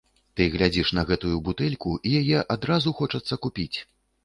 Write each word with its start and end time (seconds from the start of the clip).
Ты 0.39 0.45
глядзіш 0.53 0.91
на 0.99 1.03
гэтую 1.09 1.33
бутэльку, 1.51 1.93
і 2.09 2.15
яе 2.23 2.39
адразу 2.57 2.97
хочацца 3.03 3.41
купіць. 3.47 3.77